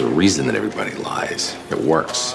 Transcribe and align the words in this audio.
There's 0.00 0.12
a 0.12 0.16
reason 0.16 0.46
that 0.46 0.54
everybody 0.54 0.94
lies. 0.94 1.54
It 1.70 1.78
works. 1.78 2.34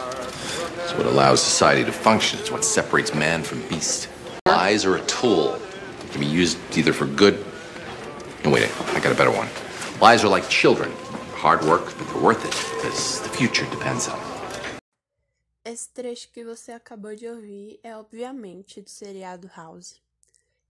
It's 0.84 0.94
what 0.94 1.08
allows 1.08 1.42
society 1.42 1.84
to 1.84 1.92
function. 1.92 2.38
It's 2.38 2.52
what 2.52 2.64
separates 2.64 3.16
man 3.16 3.42
from 3.42 3.68
beast. 3.68 4.08
Lies 4.48 4.86
are 4.86 4.98
a 4.98 5.02
tool. 5.08 5.56
It 5.56 6.12
can 6.12 6.22
be 6.22 6.28
used 6.28 6.60
either 6.78 6.94
for 6.94 7.08
good. 7.08 7.44
No, 8.44 8.52
wait, 8.52 8.70
I 8.94 9.00
got 9.00 9.12
a 9.12 9.16
better 9.16 9.32
one. 9.32 9.48
Lies 10.00 10.24
are 10.24 10.28
like 10.28 10.48
children. 10.48 10.92
Hard 11.34 11.64
work, 11.64 11.86
but 11.98 12.08
they're 12.08 12.22
worth 12.22 12.46
it 12.46 12.54
because 12.76 13.20
the 13.22 13.30
future 13.30 13.66
depends 13.72 14.08
on. 14.10 14.20
Esse 15.66 15.90
trecho 15.92 16.30
que 16.32 16.44
você 16.44 16.72
acabou 16.72 17.16
de 17.16 17.28
ouvir 17.28 17.80
é 17.82 17.98
obviamente 17.98 18.80
do 18.80 18.92
seriado 18.92 19.50
House. 19.56 20.00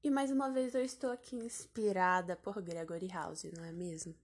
E 0.01 0.09
mais 0.09 0.31
uma 0.31 0.49
vez 0.49 0.73
eu 0.73 0.85
estou 0.85 1.11
aqui 1.11 1.35
inspirada 1.35 2.37
por 2.37 2.61
Gregory 2.61 3.09
House, 3.09 3.45
não 3.53 3.65
é 3.65 3.73
mesmo? 3.73 4.15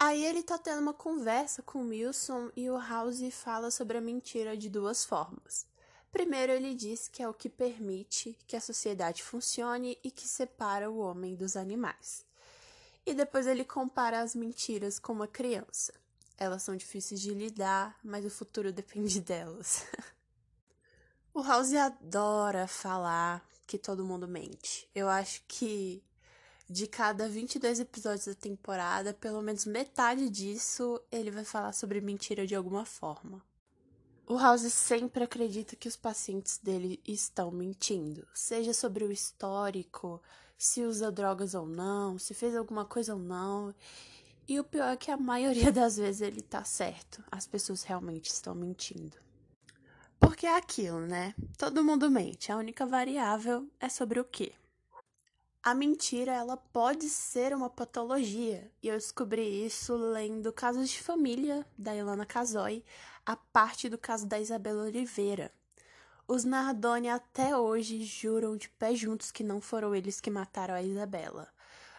Aí 0.00 0.24
ele 0.24 0.44
tá 0.44 0.56
tendo 0.56 0.80
uma 0.80 0.94
conversa 0.94 1.60
com 1.60 1.80
o 1.80 1.88
Wilson 1.88 2.52
e 2.54 2.70
o 2.70 2.78
House 2.78 3.20
fala 3.32 3.68
sobre 3.68 3.98
a 3.98 4.00
mentira 4.00 4.56
de 4.56 4.70
duas 4.70 5.04
formas. 5.04 5.66
Primeiro, 6.12 6.52
ele 6.52 6.72
diz 6.72 7.08
que 7.08 7.20
é 7.20 7.28
o 7.28 7.34
que 7.34 7.48
permite 7.48 8.38
que 8.46 8.54
a 8.54 8.60
sociedade 8.60 9.24
funcione 9.24 9.98
e 10.04 10.10
que 10.10 10.28
separa 10.28 10.88
o 10.88 10.98
homem 10.98 11.34
dos 11.34 11.56
animais. 11.56 12.24
E 13.04 13.12
depois 13.12 13.46
ele 13.48 13.64
compara 13.64 14.20
as 14.20 14.36
mentiras 14.36 15.00
com 15.00 15.12
uma 15.12 15.26
criança. 15.26 15.92
Elas 16.36 16.62
são 16.62 16.76
difíceis 16.76 17.20
de 17.20 17.34
lidar, 17.34 17.98
mas 18.04 18.24
o 18.24 18.30
futuro 18.30 18.70
depende 18.72 19.20
delas. 19.20 19.84
o 21.34 21.42
House 21.42 21.74
adora 21.74 22.68
falar 22.68 23.44
que 23.66 23.76
todo 23.76 24.04
mundo 24.04 24.28
mente. 24.28 24.88
Eu 24.94 25.08
acho 25.08 25.42
que 25.48 26.02
de 26.68 26.86
cada 26.86 27.28
22 27.28 27.80
episódios 27.80 28.26
da 28.26 28.34
temporada, 28.34 29.14
pelo 29.14 29.40
menos 29.40 29.64
metade 29.64 30.28
disso 30.28 31.00
ele 31.10 31.30
vai 31.30 31.44
falar 31.44 31.72
sobre 31.72 32.00
mentira 32.00 32.46
de 32.46 32.54
alguma 32.54 32.84
forma. 32.84 33.42
O 34.26 34.36
House 34.36 34.70
sempre 34.70 35.24
acredita 35.24 35.74
que 35.74 35.88
os 35.88 35.96
pacientes 35.96 36.58
dele 36.58 37.00
estão 37.06 37.50
mentindo, 37.50 38.28
seja 38.34 38.74
sobre 38.74 39.04
o 39.04 39.10
histórico, 39.10 40.20
se 40.58 40.82
usa 40.82 41.10
drogas 41.10 41.54
ou 41.54 41.66
não, 41.66 42.18
se 42.18 42.34
fez 42.34 42.54
alguma 42.54 42.84
coisa 42.84 43.14
ou 43.14 43.20
não. 43.20 43.74
E 44.46 44.60
o 44.60 44.64
pior 44.64 44.92
é 44.92 44.96
que 44.96 45.10
a 45.10 45.16
maioria 45.16 45.72
das 45.72 45.96
vezes 45.96 46.20
ele 46.20 46.42
tá 46.42 46.62
certo. 46.64 47.24
As 47.30 47.46
pessoas 47.46 47.82
realmente 47.82 48.26
estão 48.26 48.54
mentindo. 48.54 49.16
Porque 50.20 50.46
é 50.46 50.56
aquilo, 50.56 51.00
né? 51.00 51.34
Todo 51.56 51.84
mundo 51.84 52.10
mente. 52.10 52.52
A 52.52 52.56
única 52.56 52.84
variável 52.84 53.66
é 53.80 53.88
sobre 53.88 54.20
o 54.20 54.24
quê? 54.24 54.52
A 55.68 55.74
mentira, 55.74 56.32
ela 56.32 56.56
pode 56.56 57.10
ser 57.10 57.54
uma 57.54 57.68
patologia, 57.68 58.72
e 58.82 58.88
eu 58.88 58.94
descobri 58.94 59.66
isso 59.66 59.94
lendo 59.94 60.50
Casos 60.50 60.88
de 60.88 61.02
Família, 61.02 61.66
da 61.76 61.94
Ilana 61.94 62.24
Casoy, 62.24 62.82
a 63.26 63.36
parte 63.36 63.86
do 63.86 63.98
caso 63.98 64.26
da 64.26 64.40
Isabela 64.40 64.84
Oliveira. 64.84 65.52
Os 66.26 66.42
Nardoni 66.42 67.10
até 67.10 67.54
hoje 67.54 68.02
juram 68.02 68.56
de 68.56 68.70
pé 68.70 68.94
juntos 68.94 69.30
que 69.30 69.44
não 69.44 69.60
foram 69.60 69.94
eles 69.94 70.22
que 70.22 70.30
mataram 70.30 70.72
a 70.72 70.82
Isabela. 70.82 71.46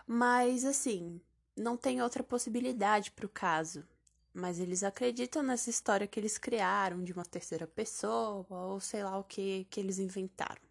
Mas, 0.07 0.65
assim, 0.65 1.21
não 1.55 1.77
tem 1.77 2.01
outra 2.01 2.23
possibilidade 2.23 3.11
para 3.11 3.27
o 3.27 3.29
caso. 3.29 3.85
Mas 4.33 4.59
eles 4.59 4.81
acreditam 4.81 5.43
nessa 5.43 5.69
história 5.69 6.07
que 6.07 6.19
eles 6.19 6.39
criaram 6.39 7.03
de 7.03 7.13
uma 7.13 7.23
terceira 7.23 7.67
pessoa, 7.67 8.47
ou 8.49 8.79
sei 8.79 9.03
lá 9.03 9.15
o 9.19 9.23
que, 9.23 9.67
que 9.69 9.79
eles 9.79 9.99
inventaram. 9.99 10.69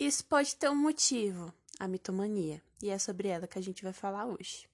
Isso 0.00 0.24
pode 0.24 0.56
ter 0.56 0.70
um 0.70 0.74
motivo, 0.74 1.52
a 1.80 1.88
mitomania, 1.88 2.62
e 2.82 2.90
é 2.90 2.98
sobre 2.98 3.28
ela 3.28 3.48
que 3.48 3.58
a 3.58 3.62
gente 3.62 3.82
vai 3.82 3.94
falar 3.94 4.26
hoje. 4.26 4.68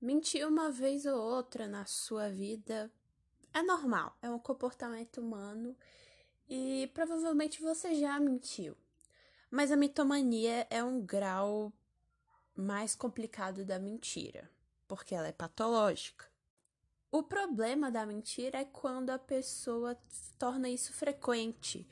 Mentir 0.00 0.46
uma 0.46 0.70
vez 0.70 1.06
ou 1.06 1.18
outra 1.18 1.66
na 1.66 1.86
sua 1.86 2.28
vida 2.28 2.92
é 3.54 3.62
normal, 3.62 4.16
é 4.20 4.28
um 4.28 4.38
comportamento 4.38 5.20
humano 5.20 5.74
e 6.48 6.90
provavelmente 6.92 7.62
você 7.62 7.94
já 7.94 8.20
mentiu. 8.20 8.76
Mas 9.50 9.70
a 9.70 9.76
mitomania 9.76 10.66
é 10.68 10.82
um 10.82 11.00
grau 11.00 11.72
mais 12.54 12.94
complicado 12.94 13.64
da 13.64 13.78
mentira, 13.78 14.50
porque 14.86 15.14
ela 15.14 15.28
é 15.28 15.32
patológica. 15.32 16.31
O 17.14 17.22
problema 17.22 17.90
da 17.90 18.06
mentira 18.06 18.58
é 18.58 18.64
quando 18.64 19.10
a 19.10 19.18
pessoa 19.18 19.94
torna 20.38 20.70
isso 20.70 20.94
frequente, 20.94 21.86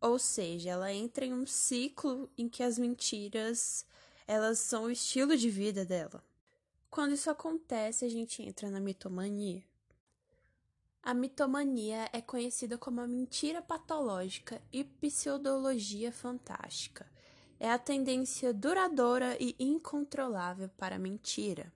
ou 0.00 0.18
seja, 0.18 0.70
ela 0.70 0.90
entra 0.90 1.26
em 1.26 1.34
um 1.34 1.46
ciclo 1.46 2.30
em 2.36 2.48
que 2.48 2.62
as 2.62 2.78
mentiras 2.78 3.84
elas 4.26 4.58
são 4.58 4.84
o 4.84 4.90
estilo 4.90 5.36
de 5.36 5.50
vida 5.50 5.84
dela. 5.84 6.24
Quando 6.88 7.12
isso 7.12 7.28
acontece, 7.28 8.06
a 8.06 8.08
gente 8.08 8.42
entra 8.42 8.70
na 8.70 8.80
mitomania. 8.80 9.62
A 11.02 11.12
mitomania 11.12 12.08
é 12.10 12.22
conhecida 12.22 12.78
como 12.78 13.02
a 13.02 13.06
mentira 13.06 13.60
patológica 13.60 14.62
e 14.72 14.82
pseudologia 14.82 16.10
fantástica. 16.10 17.06
É 17.60 17.70
a 17.70 17.78
tendência 17.78 18.50
duradoura 18.54 19.36
e 19.38 19.54
incontrolável 19.58 20.70
para 20.70 20.96
a 20.96 20.98
mentira. 20.98 21.70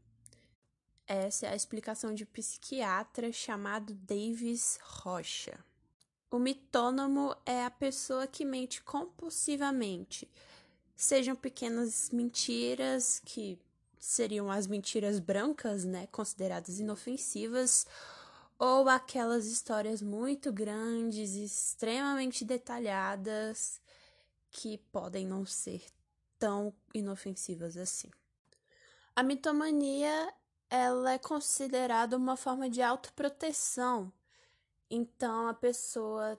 Essa 1.09 1.47
é 1.47 1.53
a 1.53 1.57
explicação 1.57 2.13
de 2.15 2.25
um 2.25 2.27
psiquiatra 2.27 3.33
chamado 3.33 3.95
Davis 3.95 4.79
Rocha. 4.83 5.59
O 6.31 6.39
mitônomo 6.39 7.35
é 7.47 7.65
a 7.65 7.71
pessoa 7.71 8.27
que 8.27 8.45
mente 8.45 8.83
compulsivamente, 8.83 10.31
sejam 10.95 11.35
pequenas 11.35 12.11
mentiras 12.11 13.23
que 13.25 13.59
seriam 13.99 14.51
as 14.51 14.67
mentiras 14.67 15.19
brancas, 15.19 15.83
né, 15.83 16.07
consideradas 16.09 16.79
inofensivas, 16.79 17.87
ou 18.59 18.87
aquelas 18.87 19.47
histórias 19.47 20.03
muito 20.03 20.53
grandes 20.53 21.35
extremamente 21.35 22.45
detalhadas 22.45 23.81
que 24.51 24.77
podem 24.93 25.27
não 25.27 25.47
ser 25.47 25.83
tão 26.39 26.71
inofensivas 26.93 27.79
assim. 27.79 28.11
A 29.17 29.23
mitomania 29.23 30.33
ela 30.71 31.13
é 31.13 31.19
considerada 31.19 32.17
uma 32.17 32.37
forma 32.37 32.69
de 32.69 32.83
autoproteção. 32.83 34.13
Então 34.91 35.49
a 35.49 35.55
pessoa 35.55 36.39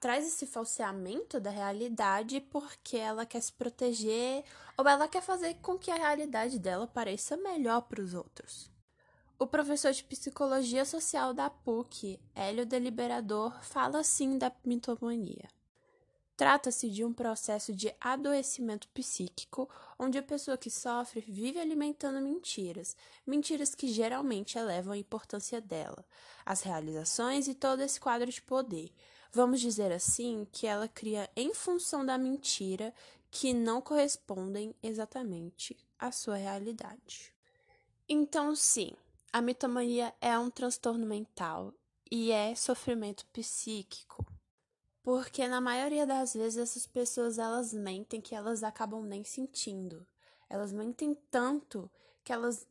traz 0.00 0.26
esse 0.26 0.46
falseamento 0.46 1.40
da 1.40 1.50
realidade 1.50 2.40
porque 2.40 2.96
ela 2.96 3.24
quer 3.24 3.40
se 3.40 3.52
proteger 3.52 4.44
ou 4.76 4.86
ela 4.86 5.08
quer 5.08 5.22
fazer 5.22 5.54
com 5.62 5.78
que 5.78 5.90
a 5.90 5.96
realidade 5.96 6.58
dela 6.58 6.86
pareça 6.86 7.36
melhor 7.36 7.82
para 7.82 8.02
os 8.02 8.14
outros. 8.14 8.70
O 9.38 9.46
professor 9.46 9.92
de 9.92 10.04
psicologia 10.04 10.84
social 10.84 11.34
da 11.34 11.50
PUC, 11.50 12.20
Hélio 12.34 12.64
Deliberador, 12.64 13.60
fala 13.62 13.98
assim 13.98 14.38
da 14.38 14.52
mitomania. 14.64 15.48
Trata-se 16.42 16.90
de 16.90 17.04
um 17.04 17.12
processo 17.12 17.72
de 17.72 17.94
adoecimento 18.00 18.88
psíquico, 18.88 19.70
onde 19.96 20.18
a 20.18 20.22
pessoa 20.24 20.58
que 20.58 20.68
sofre 20.68 21.20
vive 21.20 21.60
alimentando 21.60 22.20
mentiras, 22.20 22.96
mentiras 23.24 23.76
que 23.76 23.86
geralmente 23.86 24.58
elevam 24.58 24.92
a 24.92 24.98
importância 24.98 25.60
dela, 25.60 26.04
as 26.44 26.62
realizações 26.62 27.46
e 27.46 27.54
todo 27.54 27.80
esse 27.80 28.00
quadro 28.00 28.28
de 28.28 28.42
poder. 28.42 28.92
Vamos 29.30 29.60
dizer 29.60 29.92
assim 29.92 30.44
que 30.50 30.66
ela 30.66 30.88
cria 30.88 31.30
em 31.36 31.54
função 31.54 32.04
da 32.04 32.18
mentira 32.18 32.92
que 33.30 33.54
não 33.54 33.80
correspondem 33.80 34.74
exatamente 34.82 35.76
à 35.96 36.10
sua 36.10 36.34
realidade. 36.34 37.32
Então, 38.08 38.56
sim, 38.56 38.90
a 39.32 39.40
mitomania 39.40 40.12
é 40.20 40.36
um 40.36 40.50
transtorno 40.50 41.06
mental 41.06 41.72
e 42.10 42.32
é 42.32 42.52
sofrimento 42.56 43.24
psíquico. 43.26 44.26
Porque 45.02 45.48
na 45.48 45.60
maioria 45.60 46.06
das 46.06 46.34
vezes 46.34 46.58
essas 46.58 46.86
pessoas 46.86 47.38
elas 47.38 47.72
mentem 47.72 48.20
que 48.20 48.34
elas 48.34 48.62
acabam 48.62 49.04
nem 49.04 49.24
sentindo. 49.24 50.06
Elas 50.48 50.72
mentem 50.72 51.16
tanto 51.30 51.90
que 52.22 52.32
elas 52.32 52.66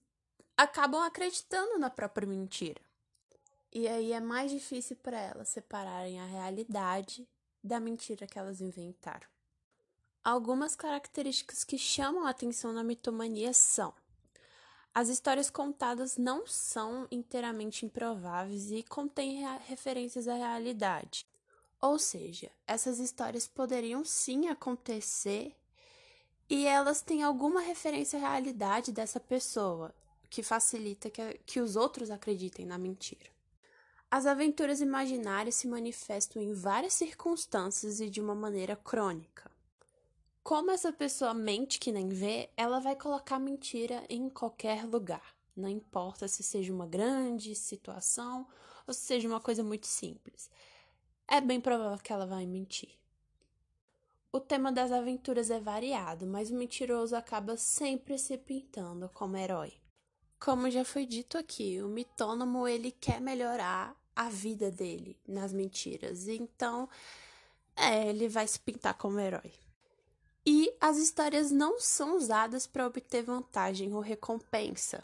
acabam 0.56 1.02
acreditando 1.02 1.78
na 1.78 1.90
própria 1.90 2.28
mentira. 2.28 2.82
E 3.74 3.88
aí 3.88 4.14
é 4.14 4.20
mais 4.20 4.52
difícil 4.52 4.96
para 4.98 5.20
elas 5.20 5.50
separarem 5.50 6.20
a 6.20 6.26
realidade 6.26 7.28
da 7.64 7.80
mentira 7.80 8.28
que 8.28 8.38
elas 8.38 8.62
inventaram. 8.62 9.28
Algumas 10.24 10.76
características 10.76 11.64
que 11.64 11.78
chamam 11.78 12.26
a 12.26 12.30
atenção 12.30 12.72
na 12.72 12.84
mitomania 12.84 13.54
são: 13.54 13.94
as 14.94 15.10
histórias 15.10 15.50
contadas 15.50 16.18
não 16.18 16.46
são 16.46 17.08
inteiramente 17.10 17.86
improváveis 17.86 18.72
e 18.72 18.84
contêm 18.84 19.44
referências 19.68 20.28
à 20.28 20.36
realidade. 20.36 21.26
Ou 21.82 21.98
seja, 21.98 22.52
essas 22.68 23.00
histórias 23.00 23.48
poderiam 23.48 24.06
sim 24.06 24.48
acontecer 24.48 25.56
e 26.48 26.68
elas 26.68 27.02
têm 27.02 27.24
alguma 27.24 27.62
referência 27.62 28.20
à 28.20 28.22
realidade 28.22 28.92
dessa 28.92 29.20
pessoa, 29.20 29.94
que 30.30 30.44
facilita 30.44 31.10
que, 31.10 31.40
que 31.46 31.60
os 31.60 31.76
outros 31.76 32.12
acreditem 32.12 32.66
na 32.66 32.78
mentira. 32.78 33.32
As 34.12 34.26
aventuras 34.26 34.82
imaginárias 34.82 35.56
se 35.56 35.68
manifestam 35.68 36.42
em 36.42 36.54
várias 36.54 36.94
circunstâncias 36.94 38.00
e 38.00 38.10
de 38.10 38.20
uma 38.20 38.36
maneira 38.36 38.76
crônica. 38.76 39.50
Como 40.44 40.72
essa 40.72 40.92
pessoa 40.92 41.34
mente 41.34 41.80
que 41.80 41.92
nem 41.92 42.10
vê, 42.10 42.50
ela 42.58 42.80
vai 42.80 42.96
colocar 42.96 43.40
mentira 43.40 44.04
em 44.10 44.30
qualquer 44.30 44.86
lugar. 44.86 45.34
Não 45.56 45.70
importa 45.70 46.28
se 46.28 46.44
seja 46.44 46.74
uma 46.74 46.86
grande 46.86 47.56
situação 47.56 48.48
ou 48.86 48.94
se 48.94 49.02
seja 49.02 49.28
uma 49.28 49.40
coisa 49.40 49.64
muito 49.64 49.88
simples. 49.88 50.50
É 51.34 51.40
bem 51.40 51.62
provável 51.62 51.98
que 51.98 52.12
ela 52.12 52.26
vai 52.26 52.46
mentir. 52.46 52.90
O 54.34 54.38
tema 54.38 54.70
das 54.70 54.92
aventuras 54.92 55.50
é 55.50 55.62
variado, 55.62 56.28
mas 56.28 56.52
o 56.52 56.56
mentiroso 56.56 57.16
acaba 57.16 57.56
sempre 57.56 58.18
se 58.18 58.38
pintando 58.38 59.08
como 59.14 59.38
herói. 59.38 59.72
Como 60.38 60.70
já 60.70 60.84
foi 60.84 61.06
dito 61.06 61.38
aqui, 61.38 61.82
o 61.82 61.88
mitônomo 61.88 62.68
ele 62.68 62.92
quer 62.92 63.22
melhorar 63.22 63.96
a 64.14 64.30
vida 64.30 64.70
dele 64.70 65.18
nas 65.26 65.54
mentiras. 65.54 66.28
Então, 66.28 66.90
é, 67.78 68.10
ele 68.10 68.28
vai 68.28 68.46
se 68.46 68.60
pintar 68.60 68.96
como 68.96 69.18
herói. 69.18 69.54
E 70.46 70.70
as 70.82 70.98
histórias 70.98 71.50
não 71.50 71.80
são 71.80 72.18
usadas 72.18 72.68
para 72.68 72.86
obter 72.86 73.24
vantagem 73.24 73.94
ou 73.94 74.02
recompensa. 74.02 75.02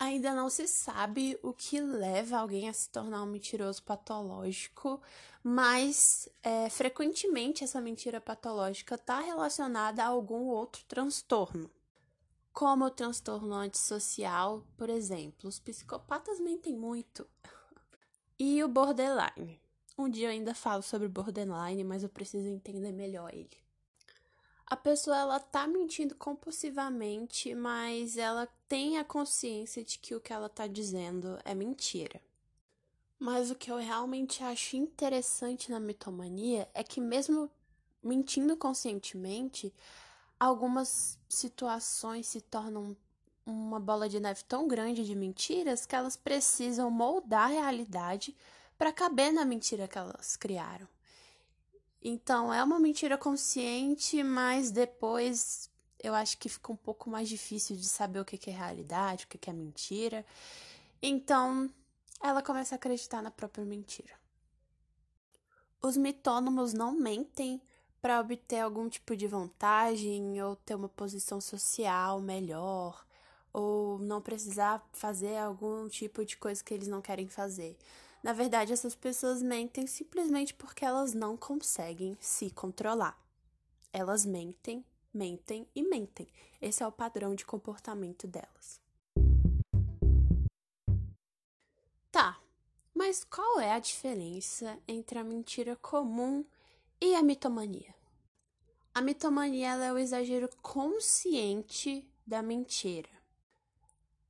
Ainda 0.00 0.34
não 0.34 0.48
se 0.48 0.66
sabe 0.66 1.38
o 1.42 1.52
que 1.52 1.78
leva 1.78 2.38
alguém 2.38 2.70
a 2.70 2.72
se 2.72 2.88
tornar 2.88 3.22
um 3.22 3.26
mentiroso 3.26 3.82
patológico, 3.82 4.98
mas 5.42 6.26
é, 6.42 6.70
frequentemente 6.70 7.62
essa 7.62 7.82
mentira 7.82 8.18
patológica 8.18 8.94
está 8.94 9.20
relacionada 9.20 10.02
a 10.02 10.06
algum 10.06 10.46
outro 10.46 10.82
transtorno, 10.88 11.70
como 12.50 12.86
o 12.86 12.90
transtorno 12.90 13.52
antissocial, 13.52 14.66
por 14.74 14.88
exemplo. 14.88 15.50
Os 15.50 15.58
psicopatas 15.58 16.40
mentem 16.40 16.74
muito. 16.74 17.28
E 18.42 18.64
o 18.64 18.68
borderline. 18.68 19.60
Um 19.98 20.08
dia 20.08 20.28
eu 20.28 20.30
ainda 20.30 20.54
falo 20.54 20.82
sobre 20.82 21.08
borderline, 21.08 21.84
mas 21.84 22.02
eu 22.02 22.08
preciso 22.08 22.48
entender 22.48 22.90
melhor 22.90 23.34
ele 23.34 23.60
a 24.70 24.76
pessoa 24.76 25.18
ela 25.18 25.40
tá 25.40 25.66
mentindo 25.66 26.14
compulsivamente, 26.14 27.52
mas 27.56 28.16
ela 28.16 28.48
tem 28.70 28.98
a 28.98 29.04
consciência 29.04 29.82
de 29.82 29.98
que 29.98 30.14
o 30.14 30.20
que 30.20 30.32
ela 30.32 30.48
tá 30.48 30.68
dizendo 30.68 31.36
é 31.44 31.56
mentira. 31.56 32.22
Mas 33.18 33.50
o 33.50 33.56
que 33.56 33.68
eu 33.68 33.78
realmente 33.78 34.44
acho 34.44 34.76
interessante 34.76 35.72
na 35.72 35.80
mitomania 35.80 36.70
é 36.72 36.84
que 36.84 37.00
mesmo 37.00 37.50
mentindo 38.00 38.56
conscientemente, 38.56 39.74
algumas 40.38 41.18
situações 41.28 42.28
se 42.28 42.40
tornam 42.40 42.96
uma 43.44 43.80
bola 43.80 44.08
de 44.08 44.20
neve 44.20 44.44
tão 44.44 44.68
grande 44.68 45.04
de 45.04 45.16
mentiras 45.16 45.84
que 45.84 45.96
elas 45.96 46.16
precisam 46.16 46.88
moldar 46.92 47.50
a 47.50 47.54
realidade 47.54 48.36
para 48.78 48.92
caber 48.92 49.32
na 49.32 49.44
mentira 49.44 49.88
que 49.88 49.98
elas 49.98 50.36
criaram. 50.36 50.86
Então, 52.00 52.54
é 52.54 52.62
uma 52.62 52.78
mentira 52.78 53.18
consciente, 53.18 54.22
mas 54.22 54.70
depois 54.70 55.69
eu 56.02 56.14
acho 56.14 56.38
que 56.38 56.48
fica 56.48 56.72
um 56.72 56.76
pouco 56.76 57.10
mais 57.10 57.28
difícil 57.28 57.76
de 57.76 57.86
saber 57.86 58.20
o 58.20 58.24
que 58.24 58.50
é 58.50 58.52
realidade, 58.52 59.24
o 59.24 59.28
que 59.28 59.50
é 59.50 59.52
mentira. 59.52 60.24
Então, 61.02 61.70
ela 62.22 62.42
começa 62.42 62.74
a 62.74 62.76
acreditar 62.76 63.22
na 63.22 63.30
própria 63.30 63.64
mentira. 63.64 64.12
Os 65.82 65.96
mitônomos 65.96 66.74
não 66.74 66.92
mentem 66.92 67.60
para 68.00 68.20
obter 68.20 68.60
algum 68.60 68.88
tipo 68.88 69.16
de 69.16 69.26
vantagem 69.26 70.42
ou 70.42 70.56
ter 70.56 70.74
uma 70.74 70.88
posição 70.88 71.40
social 71.40 72.20
melhor 72.20 73.04
ou 73.52 73.98
não 73.98 74.20
precisar 74.20 74.86
fazer 74.92 75.36
algum 75.36 75.88
tipo 75.88 76.24
de 76.24 76.36
coisa 76.36 76.62
que 76.62 76.72
eles 76.72 76.88
não 76.88 77.02
querem 77.02 77.28
fazer. 77.28 77.76
Na 78.22 78.32
verdade, 78.32 78.72
essas 78.72 78.94
pessoas 78.94 79.42
mentem 79.42 79.86
simplesmente 79.86 80.54
porque 80.54 80.84
elas 80.84 81.14
não 81.14 81.36
conseguem 81.36 82.16
se 82.20 82.50
controlar. 82.50 83.18
Elas 83.92 84.24
mentem, 84.24 84.84
mentem 85.12 85.68
e 85.74 85.82
mentem. 85.82 86.28
Esse 86.60 86.82
é 86.82 86.86
o 86.86 86.92
padrão 86.92 87.34
de 87.34 87.44
comportamento 87.44 88.26
delas. 88.26 88.80
Tá, 92.10 92.40
mas 92.94 93.24
qual 93.24 93.60
é 93.60 93.72
a 93.72 93.78
diferença 93.78 94.78
entre 94.88 95.18
a 95.18 95.24
mentira 95.24 95.76
comum 95.76 96.44
e 97.00 97.14
a 97.14 97.22
mitomania? 97.22 97.94
A 98.94 99.00
mitomania 99.00 99.74
é 99.74 99.92
o 99.92 99.98
exagero 99.98 100.48
consciente 100.60 102.08
da 102.26 102.42
mentira 102.42 103.19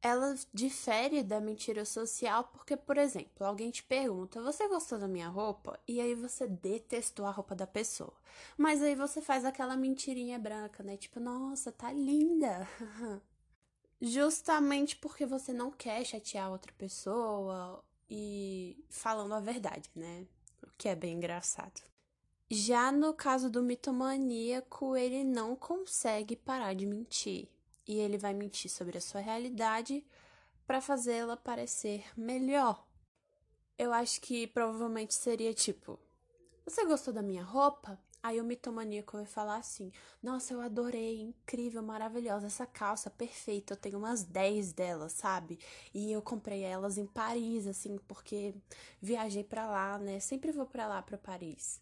ela 0.03 0.35
difere 0.53 1.23
da 1.23 1.41
mentira 1.41 1.85
social 1.85 2.45
porque, 2.45 2.77
por 2.77 2.97
exemplo, 2.97 3.47
alguém 3.47 3.71
te 3.71 3.83
pergunta: 3.83 4.43
Você 4.43 4.67
gostou 4.69 4.99
da 4.99 5.07
minha 5.07 5.29
roupa? 5.29 5.79
E 5.87 6.01
aí 6.01 6.15
você 6.15 6.47
detestou 6.47 7.27
a 7.27 7.31
roupa 7.31 7.55
da 7.55 7.67
pessoa. 7.67 8.15
Mas 8.57 8.83
aí 8.83 8.95
você 8.95 9.21
faz 9.21 9.45
aquela 9.45 9.77
mentirinha 9.77 10.39
branca, 10.39 10.83
né? 10.83 10.97
Tipo, 10.97 11.21
nossa, 11.21 11.71
tá 11.71 11.93
linda. 11.93 12.67
Justamente 14.01 14.97
porque 14.97 15.27
você 15.27 15.53
não 15.53 15.71
quer 15.71 16.05
chatear 16.05 16.51
outra 16.51 16.73
pessoa 16.73 17.85
e 18.09 18.83
falando 18.89 19.35
a 19.35 19.41
verdade, 19.41 19.91
né? 19.95 20.27
O 20.63 20.71
que 20.79 20.89
é 20.89 20.97
bem 20.97 21.17
engraçado. 21.17 21.83
Já 22.51 22.91
no 22.91 23.13
caso 23.13 23.51
do 23.51 23.63
mitomaníaco, 23.63 24.97
ele 24.97 25.23
não 25.23 25.55
consegue 25.55 26.35
parar 26.35 26.75
de 26.75 26.87
mentir 26.87 27.49
e 27.87 27.99
ele 27.99 28.19
vai 28.19 28.35
mentir 28.35 28.71
sobre 28.71 28.99
a 28.99 29.01
sua 29.01 29.21
realidade 29.21 30.05
para 30.67 30.81
fazê-la 30.81 31.37
parecer 31.37 32.05
melhor. 32.17 32.87
Eu 33.77 33.93
acho 33.93 34.21
que 34.21 34.47
provavelmente 34.47 35.15
seria 35.15 35.55
tipo: 35.55 35.99
Você 36.65 36.85
gostou 36.85 37.13
da 37.13 37.23
minha 37.23 37.43
roupa? 37.43 37.99
Aí 38.23 38.39
o 38.39 38.45
mitomaníaco 38.45 39.17
vai 39.17 39.25
falar 39.25 39.57
assim: 39.57 39.91
Nossa, 40.23 40.53
eu 40.53 40.61
adorei, 40.61 41.21
incrível, 41.21 41.83
maravilhosa 41.83 42.47
essa 42.47 42.67
calça, 42.67 43.09
perfeita. 43.09 43.73
Eu 43.73 43.79
tenho 43.79 43.99
umas 43.99 44.23
10 44.23 44.73
delas, 44.73 45.13
sabe? 45.13 45.59
E 45.95 46.13
eu 46.13 46.21
comprei 46.21 46.63
elas 46.63 46.99
em 46.99 47.07
Paris, 47.07 47.67
assim, 47.67 47.99
porque 48.07 48.55
viajei 49.01 49.43
para 49.43 49.67
lá, 49.67 49.99
né? 49.99 50.21
Sempre 50.21 50.53
vou 50.53 50.67
para 50.67 50.87
lá, 50.87 51.01
para 51.01 51.17
Paris. 51.17 51.81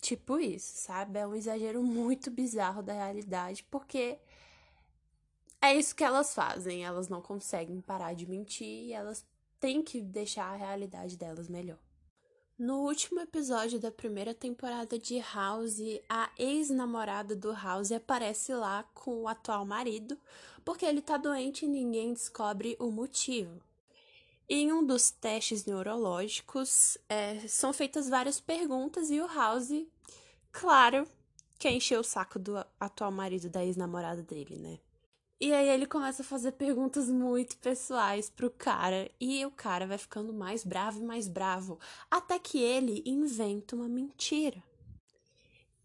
Tipo 0.00 0.38
isso, 0.38 0.72
sabe? 0.76 1.18
É 1.18 1.26
um 1.26 1.34
exagero 1.34 1.82
muito 1.82 2.30
bizarro 2.30 2.82
da 2.82 2.92
realidade, 2.94 3.62
porque 3.64 4.18
é 5.60 5.74
isso 5.74 5.94
que 5.94 6.04
elas 6.04 6.34
fazem, 6.34 6.84
elas 6.84 7.08
não 7.08 7.20
conseguem 7.20 7.80
parar 7.80 8.14
de 8.14 8.26
mentir 8.26 8.66
e 8.66 8.92
elas 8.92 9.24
têm 9.58 9.82
que 9.82 10.00
deixar 10.00 10.52
a 10.52 10.56
realidade 10.56 11.16
delas 11.16 11.48
melhor. 11.48 11.78
No 12.58 12.86
último 12.86 13.20
episódio 13.20 13.78
da 13.78 13.90
primeira 13.90 14.32
temporada 14.34 14.98
de 14.98 15.18
House, 15.18 15.78
a 16.08 16.30
ex-namorada 16.38 17.36
do 17.36 17.52
House 17.52 17.92
aparece 17.92 18.54
lá 18.54 18.82
com 18.94 19.22
o 19.22 19.28
atual 19.28 19.66
marido, 19.66 20.18
porque 20.64 20.86
ele 20.86 21.02
tá 21.02 21.18
doente 21.18 21.66
e 21.66 21.68
ninguém 21.68 22.14
descobre 22.14 22.74
o 22.80 22.90
motivo. 22.90 23.60
Em 24.48 24.72
um 24.72 24.82
dos 24.86 25.10
testes 25.10 25.66
neurológicos, 25.66 26.96
é, 27.10 27.46
são 27.46 27.74
feitas 27.74 28.08
várias 28.08 28.40
perguntas 28.40 29.10
e 29.10 29.20
o 29.20 29.26
House, 29.26 29.86
claro, 30.50 31.06
quer 31.58 31.72
encher 31.72 31.98
o 31.98 32.04
saco 32.04 32.38
do 32.38 32.56
atual 32.80 33.10
marido 33.10 33.50
da 33.50 33.62
ex-namorada 33.64 34.22
dele, 34.22 34.56
né? 34.56 34.78
E 35.38 35.52
aí 35.52 35.68
ele 35.68 35.84
começa 35.84 36.22
a 36.22 36.24
fazer 36.24 36.52
perguntas 36.52 37.10
muito 37.10 37.58
pessoais 37.58 38.30
pro 38.30 38.50
cara. 38.50 39.10
E 39.20 39.44
o 39.44 39.50
cara 39.50 39.86
vai 39.86 39.98
ficando 39.98 40.32
mais 40.32 40.64
bravo 40.64 41.00
e 41.00 41.04
mais 41.04 41.28
bravo. 41.28 41.78
Até 42.10 42.38
que 42.38 42.58
ele 42.58 43.02
inventa 43.04 43.76
uma 43.76 43.88
mentira. 43.88 44.62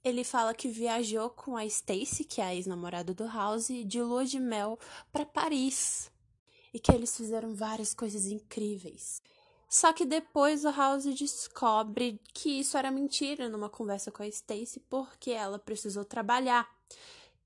Ele 0.03 0.23
fala 0.23 0.53
que 0.53 0.67
viajou 0.67 1.29
com 1.29 1.55
a 1.57 1.65
Stacy, 1.65 2.23
que 2.23 2.41
é 2.41 2.45
a 2.45 2.55
ex-namorada 2.55 3.13
do 3.13 3.27
House, 3.27 3.67
de 3.67 4.01
lua 4.01 4.25
de 4.25 4.39
mel 4.39 4.79
para 5.11 5.25
Paris. 5.25 6.09
E 6.73 6.79
que 6.79 6.91
eles 6.91 7.15
fizeram 7.15 7.53
várias 7.53 7.93
coisas 7.93 8.25
incríveis. 8.27 9.21
Só 9.69 9.93
que 9.93 10.05
depois 10.05 10.65
o 10.65 10.71
House 10.71 11.05
descobre 11.05 12.19
que 12.33 12.59
isso 12.59 12.77
era 12.77 12.89
mentira 12.89 13.47
numa 13.47 13.69
conversa 13.69 14.11
com 14.11 14.23
a 14.23 14.27
Stacy 14.27 14.79
porque 14.89 15.31
ela 15.31 15.59
precisou 15.59 16.03
trabalhar. 16.03 16.69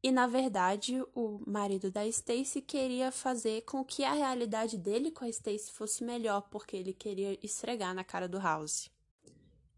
E 0.06 0.12
na 0.12 0.28
verdade, 0.28 1.04
o 1.16 1.42
marido 1.48 1.90
da 1.90 2.06
Stacy 2.06 2.62
queria 2.62 3.12
fazer 3.12 3.64
com 3.64 3.84
que 3.84 4.04
a 4.04 4.14
realidade 4.14 4.78
dele 4.78 5.10
com 5.10 5.26
a 5.26 5.30
Stacy 5.30 5.72
fosse 5.72 6.04
melhor, 6.04 6.42
porque 6.52 6.78
ele 6.78 6.94
queria 6.94 7.40
esfregar 7.42 7.92
na 7.92 8.04
cara 8.04 8.28
do 8.28 8.38
House. 8.38 8.92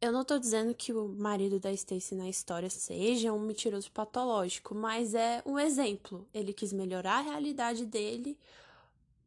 Eu 0.02 0.12
não 0.12 0.26
tô 0.26 0.38
dizendo 0.38 0.76
que 0.76 0.92
o 0.92 1.08
marido 1.08 1.62
da 1.62 1.72
Stacy 1.72 2.14
na 2.14 2.28
história 2.28 2.70
seja 2.70 3.32
um 3.32 3.40
mentiroso 3.40 3.90
patológico, 3.90 4.76
mas 4.76 5.14
é 5.14 5.42
um 5.46 5.58
exemplo. 5.58 6.28
Ele 6.34 6.52
quis 6.52 6.74
melhorar 6.74 7.20
a 7.20 7.22
realidade 7.22 7.86
dele 7.86 8.38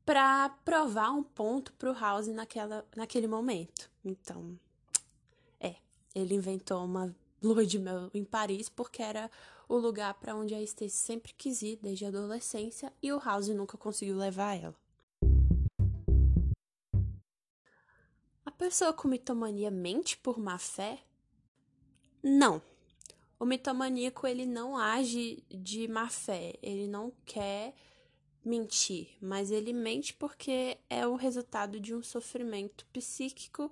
para 0.04 0.50
provar 0.66 1.12
um 1.12 1.22
ponto 1.22 1.72
pro 1.78 1.94
House 1.94 2.26
naquela, 2.26 2.84
naquele 2.94 3.26
momento. 3.26 3.90
Então, 4.04 4.54
é, 5.58 5.76
ele 6.14 6.34
inventou 6.34 6.84
uma 6.84 7.16
lua 7.42 7.64
de 7.64 7.78
mel 7.78 8.10
em 8.12 8.22
Paris 8.22 8.68
porque 8.68 9.02
era 9.02 9.30
o 9.70 9.78
lugar 9.78 10.14
para 10.14 10.34
onde 10.34 10.52
a 10.52 10.60
Stacy 10.60 10.90
sempre 10.90 11.32
quis 11.32 11.62
ir 11.62 11.78
desde 11.80 12.04
a 12.04 12.08
adolescência 12.08 12.92
e 13.00 13.12
o 13.12 13.20
House 13.20 13.46
nunca 13.50 13.78
conseguiu 13.78 14.16
levar 14.16 14.56
ela. 14.60 14.74
A 18.44 18.50
pessoa 18.50 18.92
com 18.92 19.06
mitomania 19.06 19.70
mente 19.70 20.18
por 20.18 20.40
má 20.40 20.58
fé? 20.58 20.98
Não. 22.20 22.60
O 23.38 23.44
mitomaníaco 23.44 24.26
ele 24.26 24.44
não 24.44 24.76
age 24.76 25.44
de 25.48 25.86
má 25.86 26.08
fé, 26.08 26.58
ele 26.60 26.88
não 26.88 27.12
quer 27.24 27.72
mentir, 28.44 29.16
mas 29.20 29.52
ele 29.52 29.72
mente 29.72 30.12
porque 30.14 30.78
é 30.90 31.06
o 31.06 31.14
resultado 31.14 31.78
de 31.78 31.94
um 31.94 32.02
sofrimento 32.02 32.84
psíquico 32.86 33.70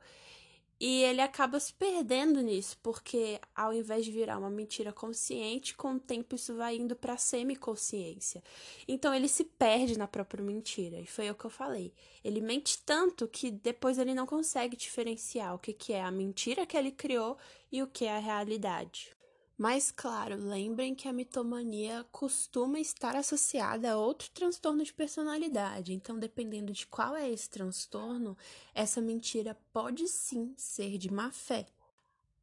e 0.80 1.02
ele 1.02 1.20
acaba 1.20 1.58
se 1.58 1.72
perdendo 1.74 2.40
nisso, 2.40 2.78
porque 2.82 3.40
ao 3.54 3.72
invés 3.74 4.04
de 4.04 4.12
virar 4.12 4.38
uma 4.38 4.50
mentira 4.50 4.92
consciente, 4.92 5.74
com 5.74 5.94
o 5.94 6.00
tempo 6.00 6.36
isso 6.36 6.54
vai 6.54 6.76
indo 6.76 6.94
para 6.94 7.16
semiconsciência. 7.16 8.42
Então 8.86 9.12
ele 9.12 9.26
se 9.26 9.44
perde 9.44 9.98
na 9.98 10.06
própria 10.06 10.44
mentira. 10.44 11.00
E 11.00 11.06
foi 11.06 11.28
o 11.30 11.34
que 11.34 11.44
eu 11.44 11.50
falei. 11.50 11.92
Ele 12.22 12.40
mente 12.40 12.78
tanto 12.84 13.26
que 13.26 13.50
depois 13.50 13.98
ele 13.98 14.14
não 14.14 14.26
consegue 14.26 14.76
diferenciar 14.76 15.54
o 15.54 15.58
que, 15.58 15.72
que 15.72 15.92
é 15.92 16.02
a 16.02 16.10
mentira 16.12 16.64
que 16.64 16.76
ele 16.76 16.92
criou 16.92 17.36
e 17.72 17.82
o 17.82 17.86
que 17.88 18.04
é 18.04 18.16
a 18.16 18.20
realidade. 18.20 19.17
Mas, 19.58 19.90
claro, 19.90 20.36
lembrem 20.36 20.94
que 20.94 21.08
a 21.08 21.12
mitomania 21.12 22.06
costuma 22.12 22.78
estar 22.78 23.16
associada 23.16 23.90
a 23.90 23.98
outro 23.98 24.30
transtorno 24.30 24.84
de 24.84 24.92
personalidade. 24.92 25.92
Então, 25.92 26.16
dependendo 26.16 26.72
de 26.72 26.86
qual 26.86 27.16
é 27.16 27.28
esse 27.28 27.50
transtorno, 27.50 28.38
essa 28.72 29.00
mentira 29.00 29.58
pode 29.72 30.06
sim 30.06 30.54
ser 30.56 30.96
de 30.96 31.12
má 31.12 31.32
fé. 31.32 31.66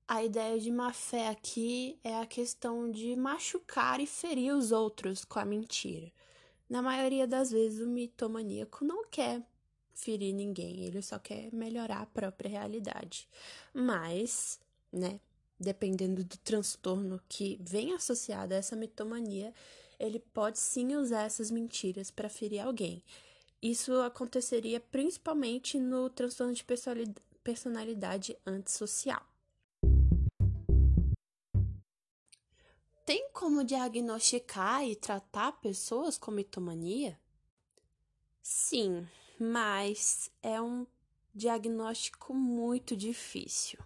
A 0.05 0.25
ideia 0.25 0.59
de 0.59 0.69
má 0.69 0.91
fé 0.91 1.29
aqui 1.29 1.97
é 2.03 2.19
a 2.19 2.25
questão 2.25 2.91
de 2.91 3.15
machucar 3.15 4.01
e 4.01 4.05
ferir 4.05 4.53
os 4.53 4.73
outros 4.73 5.23
com 5.23 5.39
a 5.39 5.45
mentira. 5.45 6.11
Na 6.69 6.81
maioria 6.81 7.25
das 7.25 7.49
vezes, 7.49 7.79
o 7.79 7.89
mitomaníaco 7.89 8.83
não 8.83 9.07
quer 9.07 9.41
ferir 9.93 10.33
ninguém, 10.33 10.83
ele 10.83 11.01
só 11.01 11.17
quer 11.17 11.49
melhorar 11.53 12.01
a 12.01 12.05
própria 12.05 12.49
realidade. 12.49 13.29
Mas, 13.73 14.59
né, 14.91 15.21
dependendo 15.59 16.23
do 16.23 16.37
transtorno 16.37 17.21
que 17.27 17.57
vem 17.61 17.93
associado 17.93 18.53
a 18.53 18.57
essa 18.57 18.75
mitomania, 18.75 19.53
ele 19.99 20.19
pode 20.19 20.59
sim 20.59 20.95
usar 20.95 21.23
essas 21.23 21.49
mentiras 21.49 22.11
para 22.11 22.29
ferir 22.29 22.59
alguém. 22.59 23.03
Isso 23.61 23.93
aconteceria 24.01 24.79
principalmente 24.79 25.79
no 25.79 26.09
transtorno 26.09 26.53
de 26.53 26.65
personalidade 27.43 28.37
antissocial. 28.45 29.25
Tem 33.05 33.29
como 33.31 33.63
diagnosticar 33.63 34.83
e 34.83 34.95
tratar 34.95 35.51
pessoas 35.53 36.17
com 36.17 36.31
mitomania? 36.31 37.19
Sim, 38.41 39.07
mas 39.39 40.29
é 40.41 40.59
um 40.59 40.87
diagnóstico 41.33 42.33
muito 42.33 42.95
difícil. 42.95 43.79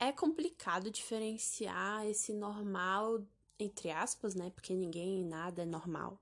É 0.00 0.12
complicado 0.12 0.90
diferenciar 0.90 2.06
esse 2.06 2.32
normal, 2.32 3.24
entre 3.58 3.90
aspas, 3.90 4.34
né? 4.34 4.50
Porque 4.50 4.72
ninguém, 4.72 5.24
nada 5.24 5.62
é 5.62 5.66
normal, 5.66 6.20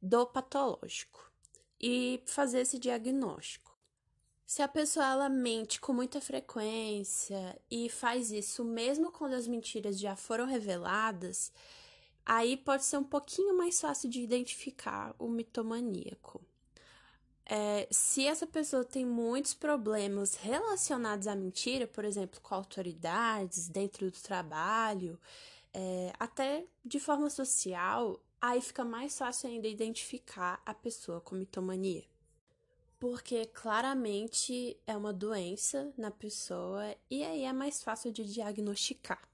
do 0.00 0.26
patológico 0.26 1.30
e 1.80 2.20
fazer 2.26 2.60
esse 2.60 2.78
diagnóstico. 2.78 3.72
Se 4.44 4.60
a 4.60 4.68
pessoa 4.68 5.06
ela 5.06 5.28
mente 5.28 5.80
com 5.80 5.92
muita 5.92 6.20
frequência 6.20 7.58
e 7.70 7.88
faz 7.88 8.32
isso 8.32 8.64
mesmo 8.64 9.10
quando 9.12 9.34
as 9.34 9.46
mentiras 9.46 9.98
já 9.98 10.16
foram 10.16 10.44
reveladas, 10.44 11.52
aí 12.26 12.56
pode 12.56 12.84
ser 12.84 12.98
um 12.98 13.04
pouquinho 13.04 13.56
mais 13.56 13.80
fácil 13.80 14.10
de 14.10 14.20
identificar 14.20 15.14
o 15.18 15.28
mitomaníaco 15.28 16.44
é, 17.46 17.88
se 17.90 18.26
essa 18.26 18.46
pessoa 18.46 18.84
tem 18.84 19.04
muitos 19.04 19.54
problemas 19.54 20.36
relacionados 20.36 21.26
à 21.26 21.34
mentira, 21.34 21.86
por 21.86 22.04
exemplo, 22.04 22.40
com 22.40 22.54
autoridades, 22.54 23.68
dentro 23.68 24.10
do 24.10 24.18
trabalho, 24.18 25.18
é, 25.74 26.12
até 26.18 26.64
de 26.84 27.00
forma 27.00 27.28
social, 27.30 28.20
aí 28.40 28.60
fica 28.60 28.84
mais 28.84 29.16
fácil 29.18 29.48
ainda 29.48 29.68
identificar 29.68 30.60
a 30.64 30.74
pessoa 30.74 31.20
com 31.20 31.34
mitomania. 31.34 32.04
Porque 32.98 33.46
claramente 33.46 34.76
é 34.86 34.96
uma 34.96 35.12
doença 35.12 35.92
na 35.96 36.10
pessoa 36.10 36.94
e 37.10 37.24
aí 37.24 37.42
é 37.42 37.52
mais 37.52 37.82
fácil 37.82 38.12
de 38.12 38.24
diagnosticar. 38.24 39.31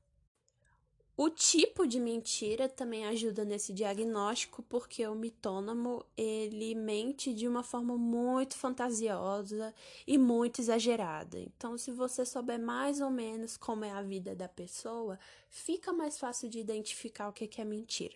O 1.20 1.28
tipo 1.28 1.84
de 1.84 1.98
mentira 1.98 2.68
também 2.68 3.04
ajuda 3.04 3.44
nesse 3.44 3.72
diagnóstico, 3.72 4.62
porque 4.62 5.04
o 5.04 5.16
mitônomo 5.16 6.06
ele 6.16 6.76
mente 6.76 7.34
de 7.34 7.48
uma 7.48 7.64
forma 7.64 7.98
muito 7.98 8.54
fantasiosa 8.54 9.75
e 10.06 10.16
muito 10.16 10.60
exagerada. 10.60 11.37
Então, 11.37 11.76
se 11.76 11.90
você 11.90 12.25
souber 12.25 12.60
mais 12.60 13.00
ou 13.00 13.10
menos 13.10 13.56
como 13.56 13.84
é 13.84 13.90
a 13.90 14.00
vida 14.00 14.32
da 14.37 14.48
pessoa, 14.48 15.18
fica 15.50 15.92
mais 15.92 16.16
fácil 16.16 16.48
de 16.48 16.60
identificar 16.60 17.28
o 17.28 17.32
que 17.32 17.60
é 17.60 17.64
mentira. 17.64 18.14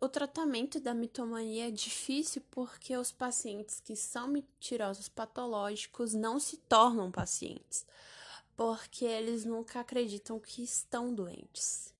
O 0.00 0.08
tratamento 0.08 0.80
da 0.80 0.92
mitomania 0.92 1.68
é 1.68 1.70
difícil 1.70 2.42
porque 2.50 2.96
os 2.96 3.12
pacientes 3.12 3.78
que 3.78 3.94
são 3.94 4.26
mentirosos 4.26 5.08
patológicos 5.08 6.12
não 6.12 6.40
se 6.40 6.56
tornam 6.56 7.08
pacientes, 7.08 7.86
porque 8.56 9.04
eles 9.04 9.44
nunca 9.44 9.78
acreditam 9.78 10.40
que 10.40 10.64
estão 10.64 11.14
doentes. 11.14 11.99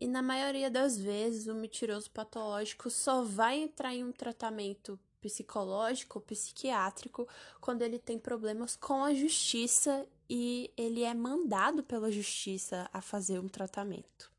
E 0.00 0.08
na 0.08 0.22
maioria 0.22 0.70
das 0.70 0.96
vezes, 0.96 1.46
o 1.46 1.54
mentiroso 1.54 2.10
patológico 2.10 2.88
só 2.88 3.22
vai 3.22 3.58
entrar 3.58 3.94
em 3.94 4.02
um 4.02 4.10
tratamento 4.10 4.98
psicológico 5.20 6.18
ou 6.18 6.24
psiquiátrico 6.24 7.28
quando 7.60 7.82
ele 7.82 7.98
tem 7.98 8.18
problemas 8.18 8.74
com 8.74 9.04
a 9.04 9.12
justiça 9.12 10.08
e 10.28 10.72
ele 10.74 11.02
é 11.02 11.12
mandado 11.12 11.82
pela 11.82 12.10
justiça 12.10 12.88
a 12.94 13.02
fazer 13.02 13.38
um 13.38 13.48
tratamento. 13.48 14.32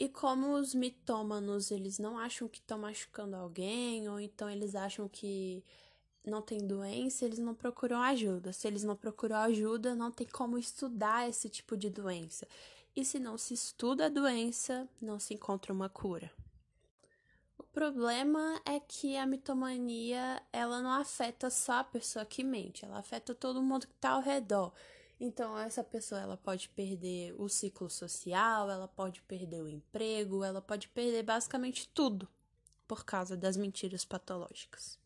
E 0.00 0.08
como 0.08 0.54
os 0.54 0.74
mitômanos, 0.74 1.70
eles 1.70 2.00
não 2.00 2.18
acham 2.18 2.48
que 2.48 2.58
estão 2.58 2.80
machucando 2.80 3.36
alguém, 3.36 4.08
ou 4.08 4.18
então 4.18 4.50
eles 4.50 4.74
acham 4.74 5.08
que 5.08 5.62
não 6.24 6.42
tem 6.42 6.58
doença, 6.58 7.24
eles 7.24 7.38
não 7.38 7.54
procuram 7.54 8.02
ajuda. 8.02 8.52
Se 8.52 8.66
eles 8.66 8.82
não 8.82 8.96
procuram 8.96 9.36
ajuda, 9.36 9.94
não 9.94 10.10
tem 10.10 10.26
como 10.26 10.58
estudar 10.58 11.28
esse 11.28 11.48
tipo 11.48 11.76
de 11.76 11.88
doença 11.88 12.48
e 12.94 13.04
se 13.04 13.18
não 13.18 13.38
se 13.38 13.54
estuda 13.54 14.06
a 14.06 14.10
doença, 14.10 14.88
não 15.00 15.18
se 15.18 15.34
encontra 15.34 15.72
uma 15.72 15.88
cura. 15.88 16.30
O 17.56 17.62
problema 17.62 18.60
é 18.66 18.78
que 18.80 19.16
a 19.16 19.24
mitomania, 19.24 20.42
ela 20.52 20.82
não 20.82 20.90
afeta 20.90 21.48
só 21.48 21.74
a 21.74 21.84
pessoa 21.84 22.24
que 22.24 22.44
mente, 22.44 22.84
ela 22.84 22.98
afeta 22.98 23.34
todo 23.34 23.62
mundo 23.62 23.86
que 23.86 23.94
está 23.94 24.10
ao 24.10 24.20
redor. 24.20 24.72
Então, 25.18 25.56
essa 25.58 25.82
pessoa 25.82 26.20
ela 26.20 26.36
pode 26.36 26.68
perder 26.70 27.34
o 27.38 27.48
ciclo 27.48 27.88
social, 27.88 28.68
ela 28.68 28.88
pode 28.88 29.22
perder 29.22 29.62
o 29.62 29.68
emprego, 29.68 30.44
ela 30.44 30.60
pode 30.60 30.88
perder 30.88 31.22
basicamente 31.22 31.88
tudo 31.88 32.28
por 32.86 33.04
causa 33.04 33.36
das 33.36 33.56
mentiras 33.56 34.04
patológicas. 34.04 34.98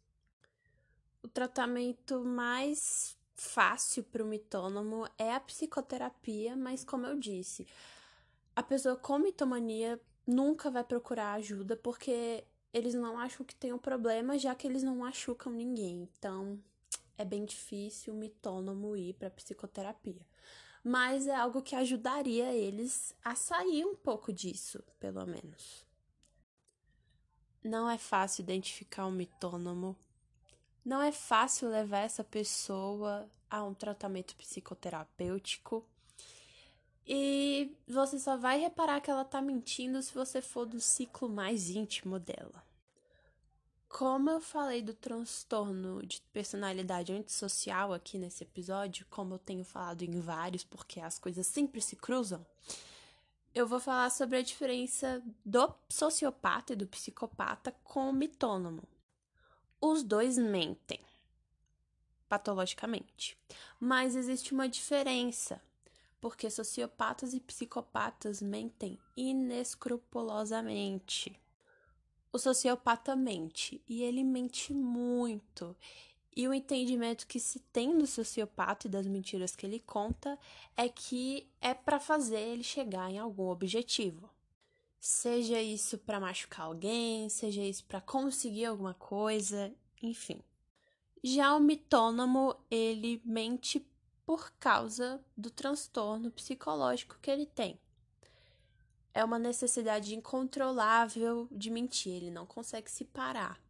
O 1.22 1.28
tratamento 1.28 2.24
mais 2.24 3.15
fácil 3.36 4.02
para 4.02 4.24
o 4.24 4.26
mitônomo 4.26 5.06
é 5.18 5.32
a 5.32 5.40
psicoterapia, 5.40 6.56
mas 6.56 6.82
como 6.82 7.06
eu 7.06 7.18
disse, 7.18 7.66
a 8.54 8.62
pessoa 8.62 8.96
com 8.96 9.18
mitomania 9.18 10.00
nunca 10.26 10.70
vai 10.70 10.82
procurar 10.82 11.34
ajuda 11.34 11.76
porque 11.76 12.42
eles 12.72 12.94
não 12.94 13.18
acham 13.18 13.44
que 13.44 13.54
tem 13.54 13.72
um 13.72 13.78
problema, 13.78 14.38
já 14.38 14.54
que 14.54 14.66
eles 14.66 14.82
não 14.82 14.96
machucam 14.96 15.52
ninguém. 15.52 16.08
Então, 16.18 16.58
é 17.16 17.24
bem 17.24 17.44
difícil 17.44 18.12
o 18.14 18.16
mitônomo 18.16 18.96
ir 18.96 19.14
para 19.14 19.30
psicoterapia. 19.30 20.26
Mas 20.82 21.26
é 21.26 21.34
algo 21.34 21.62
que 21.62 21.74
ajudaria 21.74 22.52
eles 22.52 23.14
a 23.24 23.34
sair 23.34 23.84
um 23.84 23.96
pouco 23.96 24.32
disso, 24.32 24.82
pelo 25.00 25.26
menos. 25.26 25.84
Não 27.62 27.90
é 27.90 27.98
fácil 27.98 28.42
identificar 28.42 29.06
um 29.06 29.10
mitônomo 29.10 29.96
não 30.86 31.02
é 31.02 31.10
fácil 31.10 31.68
levar 31.68 31.98
essa 31.98 32.22
pessoa 32.22 33.28
a 33.50 33.64
um 33.64 33.74
tratamento 33.74 34.36
psicoterapêutico. 34.36 35.84
E 37.04 37.76
você 37.88 38.20
só 38.20 38.36
vai 38.36 38.60
reparar 38.60 39.00
que 39.00 39.10
ela 39.10 39.24
tá 39.24 39.42
mentindo 39.42 40.00
se 40.00 40.14
você 40.14 40.40
for 40.40 40.64
do 40.64 40.80
ciclo 40.80 41.28
mais 41.28 41.70
íntimo 41.70 42.20
dela. 42.20 42.64
Como 43.88 44.30
eu 44.30 44.40
falei 44.40 44.80
do 44.80 44.94
transtorno 44.94 46.06
de 46.06 46.20
personalidade 46.32 47.12
antissocial 47.12 47.92
aqui 47.92 48.16
nesse 48.16 48.44
episódio, 48.44 49.06
como 49.10 49.34
eu 49.34 49.38
tenho 49.40 49.64
falado 49.64 50.02
em 50.02 50.20
vários, 50.20 50.62
porque 50.62 51.00
as 51.00 51.18
coisas 51.18 51.48
sempre 51.48 51.80
se 51.80 51.96
cruzam, 51.96 52.46
eu 53.52 53.66
vou 53.66 53.80
falar 53.80 54.10
sobre 54.10 54.38
a 54.38 54.42
diferença 54.42 55.20
do 55.44 55.74
sociopata 55.88 56.74
e 56.74 56.76
do 56.76 56.86
psicopata 56.86 57.74
com 57.82 58.10
o 58.10 58.12
mitônomo. 58.12 58.82
Os 59.88 60.02
dois 60.02 60.36
mentem 60.36 60.98
patologicamente, 62.28 63.38
mas 63.78 64.16
existe 64.16 64.52
uma 64.52 64.68
diferença, 64.68 65.62
porque 66.20 66.50
sociopatas 66.50 67.32
e 67.32 67.38
psicopatas 67.38 68.42
mentem 68.42 68.98
inescrupulosamente. 69.16 71.40
O 72.32 72.38
sociopata 72.38 73.14
mente 73.14 73.80
e 73.88 74.02
ele 74.02 74.24
mente 74.24 74.72
muito. 74.72 75.76
E 76.34 76.48
o 76.48 76.52
entendimento 76.52 77.24
que 77.24 77.38
se 77.38 77.60
tem 77.60 77.96
do 77.96 78.08
sociopata 78.08 78.88
e 78.88 78.90
das 78.90 79.06
mentiras 79.06 79.54
que 79.54 79.64
ele 79.64 79.78
conta 79.78 80.36
é 80.76 80.88
que 80.88 81.46
é 81.60 81.72
para 81.72 82.00
fazer 82.00 82.40
ele 82.40 82.64
chegar 82.64 83.08
em 83.08 83.20
algum 83.20 83.50
objetivo. 83.50 84.28
Seja 84.98 85.60
isso 85.60 85.98
para 85.98 86.18
machucar 86.20 86.66
alguém, 86.66 87.28
seja 87.28 87.62
isso 87.62 87.84
para 87.84 88.00
conseguir 88.00 88.64
alguma 88.64 88.94
coisa, 88.94 89.72
enfim. 90.02 90.42
Já 91.22 91.54
o 91.54 91.60
mitônomo, 91.60 92.56
ele 92.70 93.20
mente 93.24 93.86
por 94.24 94.52
causa 94.58 95.24
do 95.36 95.50
transtorno 95.50 96.30
psicológico 96.30 97.18
que 97.22 97.30
ele 97.30 97.46
tem. 97.46 97.78
É 99.14 99.24
uma 99.24 99.38
necessidade 99.38 100.14
incontrolável 100.14 101.48
de 101.50 101.70
mentir, 101.70 102.12
ele 102.12 102.30
não 102.30 102.44
consegue 102.44 102.90
se 102.90 103.04
parar. 103.04 103.60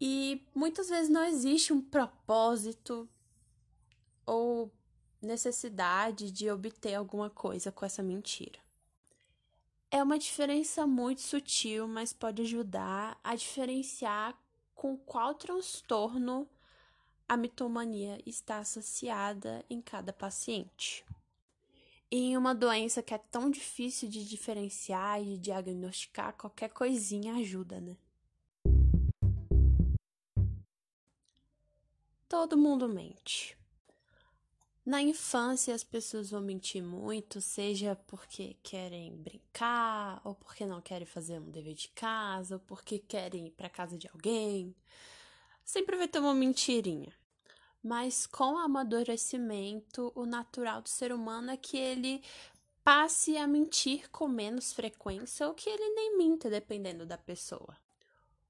E 0.00 0.44
muitas 0.54 0.88
vezes 0.88 1.08
não 1.08 1.24
existe 1.24 1.72
um 1.72 1.80
propósito 1.80 3.08
ou 4.26 4.70
necessidade 5.22 6.30
de 6.30 6.50
obter 6.50 6.94
alguma 6.94 7.30
coisa 7.30 7.72
com 7.72 7.86
essa 7.86 8.02
mentira. 8.02 8.63
É 9.94 10.02
uma 10.02 10.18
diferença 10.18 10.88
muito 10.88 11.20
sutil, 11.20 11.86
mas 11.86 12.12
pode 12.12 12.42
ajudar 12.42 13.16
a 13.22 13.36
diferenciar 13.36 14.36
com 14.74 14.96
qual 14.96 15.36
transtorno 15.36 16.48
a 17.28 17.36
mitomania 17.36 18.18
está 18.26 18.58
associada 18.58 19.64
em 19.70 19.80
cada 19.80 20.12
paciente. 20.12 21.06
E 22.10 22.16
em 22.16 22.36
uma 22.36 22.52
doença 22.52 23.04
que 23.04 23.14
é 23.14 23.18
tão 23.18 23.48
difícil 23.48 24.08
de 24.08 24.28
diferenciar 24.28 25.22
e 25.22 25.26
de 25.26 25.38
diagnosticar, 25.38 26.36
qualquer 26.36 26.70
coisinha 26.70 27.36
ajuda, 27.36 27.80
né? 27.80 27.96
Todo 32.28 32.58
mundo 32.58 32.88
mente. 32.88 33.56
Na 34.84 35.00
infância, 35.00 35.74
as 35.74 35.82
pessoas 35.82 36.30
vão 36.30 36.42
mentir 36.42 36.82
muito, 36.82 37.40
seja 37.40 37.96
porque 38.06 38.54
querem 38.62 39.16
brincar, 39.16 40.20
ou 40.22 40.34
porque 40.34 40.66
não 40.66 40.82
querem 40.82 41.06
fazer 41.06 41.40
um 41.40 41.50
dever 41.50 41.72
de 41.72 41.88
casa, 41.88 42.56
ou 42.56 42.60
porque 42.60 42.98
querem 42.98 43.46
ir 43.46 43.50
para 43.52 43.70
casa 43.70 43.96
de 43.96 44.06
alguém. 44.08 44.74
Sempre 45.64 45.96
vai 45.96 46.06
ter 46.06 46.18
uma 46.18 46.34
mentirinha. 46.34 47.10
Mas 47.82 48.26
com 48.26 48.54
o 48.54 48.58
amadurecimento, 48.58 50.12
o 50.14 50.26
natural 50.26 50.82
do 50.82 50.88
ser 50.90 51.12
humano 51.12 51.50
é 51.50 51.56
que 51.56 51.78
ele 51.78 52.22
passe 52.82 53.38
a 53.38 53.46
mentir 53.46 54.10
com 54.10 54.28
menos 54.28 54.74
frequência 54.74 55.48
ou 55.48 55.54
que 55.54 55.70
ele 55.70 55.94
nem 55.94 56.18
minta, 56.18 56.50
dependendo 56.50 57.06
da 57.06 57.16
pessoa. 57.16 57.74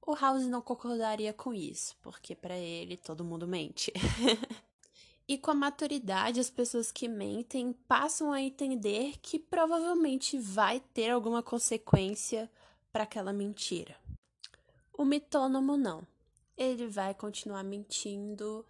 O 0.02 0.14
House 0.14 0.46
não 0.46 0.60
concordaria 0.60 1.32
com 1.32 1.54
isso, 1.54 1.96
porque 2.02 2.34
para 2.34 2.56
ele 2.58 2.96
todo 2.96 3.24
mundo 3.24 3.46
mente. 3.46 3.92
e 5.26 5.38
com 5.38 5.50
a 5.50 5.54
maturidade, 5.54 6.38
as 6.38 6.50
pessoas 6.50 6.92
que 6.92 7.08
mentem 7.08 7.72
passam 7.88 8.30
a 8.30 8.42
entender 8.42 9.18
que 9.22 9.38
provavelmente 9.38 10.38
vai 10.38 10.80
ter 10.92 11.10
alguma 11.10 11.42
consequência 11.42 12.50
para 12.92 13.04
aquela 13.04 13.32
mentira. 13.32 13.96
O 14.92 15.04
mitônomo 15.04 15.76
não. 15.76 16.06
Ele 16.56 16.86
vai 16.86 17.14
continuar 17.14 17.64
mentindo 17.64 18.64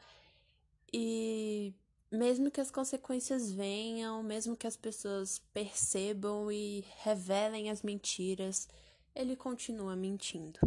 e 0.93 1.75
mesmo 2.11 2.51
que 2.51 2.61
as 2.61 2.71
consequências 2.71 3.51
venham, 3.51 4.23
mesmo 4.23 4.57
que 4.57 4.67
as 4.67 4.77
pessoas 4.77 5.41
percebam 5.53 6.51
e 6.51 6.85
revelem 7.03 7.69
as 7.69 7.83
mentiras, 7.83 8.69
ele 9.15 9.35
continua 9.35 9.97
mentindo. 9.97 10.61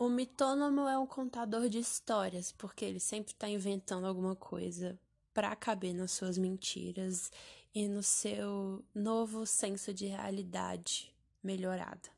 O 0.00 0.08
mitônomo 0.08 0.86
é 0.86 0.96
um 0.96 1.08
contador 1.08 1.68
de 1.68 1.80
histórias, 1.80 2.52
porque 2.52 2.84
ele 2.84 3.00
sempre 3.00 3.32
está 3.32 3.48
inventando 3.48 4.06
alguma 4.06 4.36
coisa 4.36 4.96
para 5.34 5.56
caber 5.56 5.92
nas 5.92 6.12
suas 6.12 6.38
mentiras 6.38 7.32
e 7.74 7.88
no 7.88 8.00
seu 8.00 8.84
novo 8.94 9.44
senso 9.44 9.92
de 9.92 10.06
realidade 10.06 11.12
melhorada. 11.42 12.08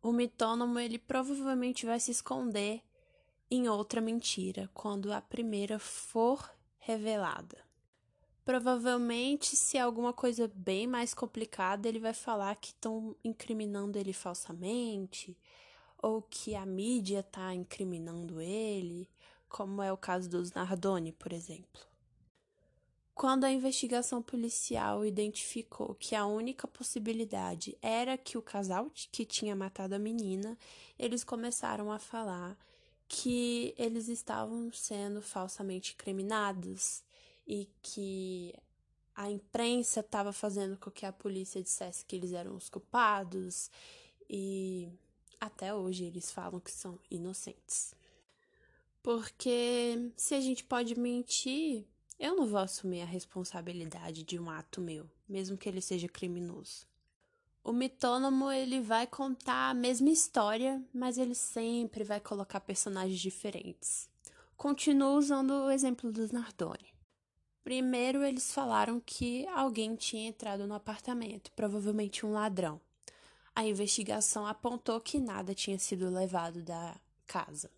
O 0.00 0.12
mitônomo 0.12 0.78
ele 0.78 1.00
provavelmente 1.00 1.84
vai 1.84 1.98
se 1.98 2.12
esconder 2.12 2.80
em 3.50 3.68
outra 3.68 4.00
mentira 4.00 4.70
quando 4.72 5.12
a 5.12 5.20
primeira 5.20 5.80
for 5.80 6.48
revelada. 6.78 7.58
Provavelmente, 8.44 9.56
se 9.56 9.76
é 9.76 9.80
alguma 9.80 10.12
coisa 10.12 10.48
bem 10.54 10.86
mais 10.86 11.12
complicada, 11.12 11.88
ele 11.88 11.98
vai 11.98 12.14
falar 12.14 12.54
que 12.54 12.68
estão 12.68 13.16
incriminando 13.24 13.98
ele 13.98 14.12
falsamente 14.12 15.36
ou 16.02 16.22
que 16.22 16.54
a 16.54 16.64
mídia 16.64 17.20
está 17.20 17.54
incriminando 17.54 18.40
ele, 18.40 19.08
como 19.48 19.82
é 19.82 19.92
o 19.92 19.96
caso 19.96 20.28
dos 20.28 20.52
Nardoni, 20.52 21.12
por 21.12 21.32
exemplo. 21.32 21.90
Quando 23.14 23.44
a 23.44 23.52
investigação 23.52 24.22
policial 24.22 25.04
identificou 25.04 25.94
que 25.94 26.14
a 26.14 26.24
única 26.24 26.66
possibilidade 26.66 27.76
era 27.82 28.16
que 28.16 28.38
o 28.38 28.42
casal 28.42 28.90
que 29.12 29.26
tinha 29.26 29.54
matado 29.54 29.94
a 29.94 29.98
menina, 29.98 30.56
eles 30.98 31.22
começaram 31.22 31.92
a 31.92 31.98
falar 31.98 32.56
que 33.06 33.74
eles 33.76 34.08
estavam 34.08 34.72
sendo 34.72 35.20
falsamente 35.20 35.92
incriminados 35.92 37.02
e 37.46 37.68
que 37.82 38.54
a 39.14 39.30
imprensa 39.30 40.00
estava 40.00 40.32
fazendo 40.32 40.78
com 40.78 40.90
que 40.90 41.04
a 41.04 41.12
polícia 41.12 41.62
dissesse 41.62 42.06
que 42.06 42.16
eles 42.16 42.32
eram 42.32 42.56
os 42.56 42.70
culpados 42.70 43.70
e 44.30 44.88
até 45.40 45.74
hoje 45.74 46.04
eles 46.04 46.30
falam 46.30 46.60
que 46.60 46.70
são 46.70 46.98
inocentes. 47.10 47.94
Porque 49.02 50.12
se 50.16 50.34
a 50.34 50.40
gente 50.40 50.62
pode 50.62 50.98
mentir, 50.98 51.86
eu 52.18 52.36
não 52.36 52.46
vou 52.46 52.60
assumir 52.60 53.00
a 53.00 53.06
responsabilidade 53.06 54.22
de 54.22 54.38
um 54.38 54.50
ato 54.50 54.80
meu, 54.80 55.10
mesmo 55.26 55.56
que 55.56 55.68
ele 55.68 55.80
seja 55.80 56.06
criminoso. 56.06 56.86
O 57.64 57.72
mitônomo 57.72 58.50
ele 58.50 58.80
vai 58.80 59.06
contar 59.06 59.70
a 59.70 59.74
mesma 59.74 60.10
história, 60.10 60.82
mas 60.92 61.18
ele 61.18 61.34
sempre 61.34 62.04
vai 62.04 62.20
colocar 62.20 62.60
personagens 62.60 63.18
diferentes. 63.18 64.08
Continuo 64.56 65.16
usando 65.16 65.50
o 65.52 65.70
exemplo 65.70 66.12
dos 66.12 66.30
Nardoni. 66.30 66.92
Primeiro, 67.62 68.22
eles 68.22 68.52
falaram 68.52 69.00
que 69.00 69.46
alguém 69.48 69.94
tinha 69.94 70.28
entrado 70.28 70.66
no 70.66 70.74
apartamento, 70.74 71.52
provavelmente 71.52 72.24
um 72.24 72.32
ladrão. 72.32 72.80
A 73.54 73.64
investigação 73.64 74.46
apontou 74.46 75.00
que 75.00 75.18
nada 75.18 75.54
tinha 75.54 75.78
sido 75.78 76.08
levado 76.08 76.62
da 76.62 76.96
casa. 77.26 77.70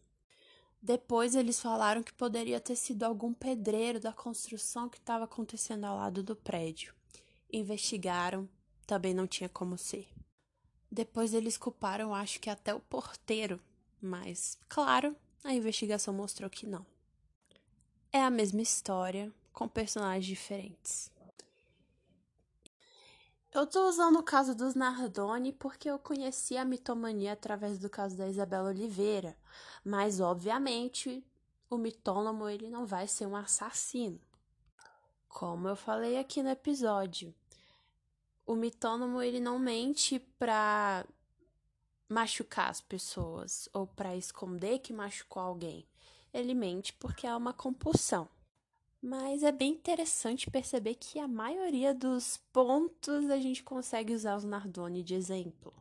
Depois 0.81 1.37
eles 1.37 1.61
falaram 1.61 2.03
que 2.03 2.13
poderia 2.13 2.61
ter 2.61 2.75
sido 2.75 3.05
algum 3.05 3.33
pedreiro 3.33 4.01
da 4.01 4.13
construção 4.13 4.89
que 4.89 4.99
estava 4.99 5.25
acontecendo 5.25 5.85
ao 5.85 5.97
lado 5.97 6.23
do 6.25 6.35
prédio. 6.35 6.93
Investigaram, 7.53 8.49
também 8.87 9.15
não 9.15 9.27
tinha 9.27 9.49
como 9.49 9.79
ser. 9.79 10.09
Depois 10.91 11.35
eles 11.35 11.57
culparam, 11.57 12.13
acho 12.13 12.41
que 12.41 12.51
até 12.51 12.75
o 12.75 12.81
porteiro, 12.81 13.61
mas, 14.01 14.59
claro, 14.69 15.15
a 15.45 15.55
investigação 15.55 16.13
mostrou 16.13 16.51
que 16.51 16.67
não. 16.67 16.85
É 18.13 18.21
a 18.21 18.29
mesma 18.29 18.61
história, 18.61 19.33
com 19.53 19.69
personagens 19.69 20.27
diferentes. 20.27 21.12
Eu 23.55 23.67
tô 23.67 23.87
usando 23.87 24.19
o 24.19 24.23
caso 24.23 24.55
dos 24.55 24.75
Nardoni 24.75 25.53
porque 25.53 25.91
eu 25.91 25.99
conheci 25.99 26.57
a 26.57 26.65
mitomania 26.65 27.35
através 27.35 27.79
do 27.79 27.91
caso 27.91 28.17
da 28.17 28.27
Isabela 28.27 28.71
Oliveira, 28.71 29.37
mas 29.85 30.21
obviamente 30.21 31.23
o 31.69 31.77
mitônomo 31.77 32.49
ele 32.49 32.71
não 32.71 32.87
vai 32.87 33.07
ser 33.07 33.27
um 33.27 33.37
assassino. 33.37 34.19
Como 35.29 35.69
eu 35.69 35.77
falei 35.77 36.17
aqui 36.19 36.43
no 36.43 36.49
episódio, 36.49 37.35
o 38.47 38.55
mitônomo 38.55 39.21
ele 39.21 39.39
não 39.39 39.59
mente 39.59 40.19
pra 40.39 41.05
machucar 42.09 42.71
as 42.71 42.81
pessoas 42.81 43.69
ou 43.75 43.87
para 43.87 44.17
esconder 44.17 44.79
que 44.79 44.95
machucou 44.95 45.43
alguém. 45.43 45.87
Ele 46.33 46.55
mente 46.55 46.95
porque 46.95 47.27
é 47.27 47.37
uma 47.37 47.53
compulsão. 47.53 48.27
Mas 49.03 49.43
é 49.43 49.51
bem 49.51 49.73
interessante 49.73 50.49
perceber 50.49 50.95
que 50.95 51.19
a 51.19 51.27
maioria 51.27 51.93
dos 51.93 52.37
pontos 52.53 53.29
a 53.31 53.37
gente 53.37 53.65
consegue 53.65 54.15
usar 54.15 54.37
os 54.37 54.45
Nardoni 54.45 55.03
de 55.03 55.17
exemplo. 55.17 55.75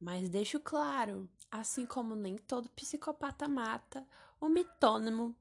Mas 0.00 0.28
deixo 0.28 0.58
claro, 0.58 1.28
assim 1.48 1.86
como 1.86 2.16
nem 2.16 2.36
todo 2.36 2.68
psicopata 2.70 3.46
mata, 3.46 4.04
o 4.40 4.48
mitônimo 4.48 5.32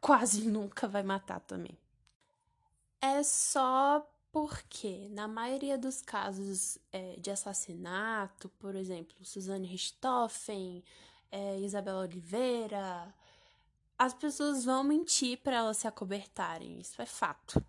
quase 0.00 0.46
nunca 0.50 0.88
vai 0.88 1.04
matar 1.04 1.38
também. 1.38 1.78
É 3.00 3.22
só 3.22 4.04
porque, 4.32 5.08
na 5.10 5.28
maioria 5.28 5.78
dos 5.78 6.02
casos 6.02 6.76
é, 6.92 7.14
de 7.20 7.30
assassinato, 7.30 8.48
por 8.58 8.74
exemplo, 8.74 9.24
Suzane 9.24 9.68
Richthofen, 9.68 10.82
é, 11.30 11.60
Isabela 11.60 12.00
Oliveira, 12.00 13.14
as 13.98 14.12
pessoas 14.14 14.64
vão 14.64 14.84
mentir 14.84 15.38
para 15.38 15.56
elas 15.56 15.78
se 15.78 15.86
acobertarem, 15.86 16.78
isso 16.80 17.00
é 17.00 17.06
fato. 17.06 17.64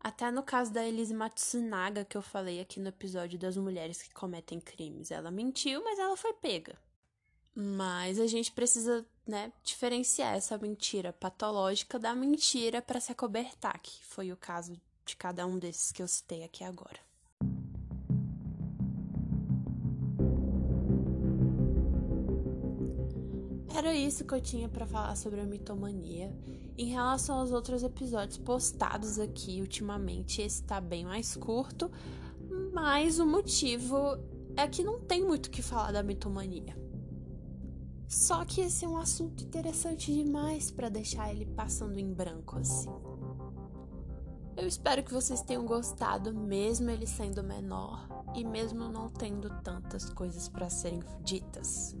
Até 0.00 0.30
no 0.32 0.42
caso 0.42 0.72
da 0.72 0.84
Elise 0.84 1.14
Matsunaga, 1.14 2.04
que 2.04 2.16
eu 2.16 2.22
falei 2.22 2.60
aqui 2.60 2.80
no 2.80 2.88
episódio 2.88 3.38
das 3.38 3.56
mulheres 3.56 4.02
que 4.02 4.12
cometem 4.12 4.60
crimes. 4.60 5.12
Ela 5.12 5.30
mentiu, 5.30 5.82
mas 5.84 5.98
ela 5.98 6.16
foi 6.16 6.32
pega. 6.32 6.76
Mas 7.54 8.18
a 8.18 8.26
gente 8.26 8.50
precisa, 8.50 9.06
né, 9.24 9.52
diferenciar 9.62 10.34
essa 10.34 10.58
mentira 10.58 11.12
patológica 11.12 11.98
da 11.98 12.14
mentira 12.14 12.82
para 12.82 12.98
se 12.98 13.12
acobertar, 13.12 13.78
que 13.80 14.04
foi 14.04 14.32
o 14.32 14.36
caso 14.36 14.80
de 15.04 15.14
cada 15.14 15.46
um 15.46 15.58
desses 15.58 15.92
que 15.92 16.02
eu 16.02 16.08
citei 16.08 16.42
aqui 16.42 16.64
agora. 16.64 16.98
Era 23.82 23.96
isso 23.96 24.24
que 24.24 24.32
eu 24.32 24.40
tinha 24.40 24.68
para 24.68 24.86
falar 24.86 25.16
sobre 25.16 25.40
a 25.40 25.44
mitomania. 25.44 26.32
Em 26.78 26.90
relação 26.90 27.40
aos 27.40 27.50
outros 27.50 27.82
episódios 27.82 28.38
postados 28.38 29.18
aqui 29.18 29.60
ultimamente, 29.60 30.40
esse 30.40 30.62
tá 30.62 30.80
bem 30.80 31.04
mais 31.04 31.34
curto, 31.34 31.90
mas 32.72 33.18
o 33.18 33.26
motivo 33.26 33.96
é 34.56 34.68
que 34.68 34.84
não 34.84 35.00
tem 35.00 35.24
muito 35.24 35.46
o 35.46 35.50
que 35.50 35.62
falar 35.62 35.90
da 35.90 36.00
mitomania. 36.00 36.78
Só 38.06 38.44
que 38.44 38.60
esse 38.60 38.84
é 38.84 38.88
um 38.88 38.96
assunto 38.96 39.42
interessante 39.42 40.14
demais 40.14 40.70
para 40.70 40.88
deixar 40.88 41.32
ele 41.32 41.44
passando 41.44 41.98
em 41.98 42.14
branco 42.14 42.58
assim. 42.58 42.88
Eu 44.56 44.68
espero 44.68 45.02
que 45.02 45.12
vocês 45.12 45.42
tenham 45.42 45.66
gostado, 45.66 46.32
mesmo 46.32 46.88
ele 46.88 47.06
sendo 47.08 47.42
menor 47.42 48.06
e 48.32 48.44
mesmo 48.44 48.88
não 48.88 49.08
tendo 49.08 49.50
tantas 49.60 50.08
coisas 50.08 50.48
para 50.48 50.70
serem 50.70 51.00
ditas. 51.24 51.96